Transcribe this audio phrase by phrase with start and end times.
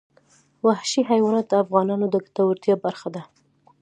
[0.65, 3.21] وحشي حیوانات د افغانانو د ګټورتیا برخه ده.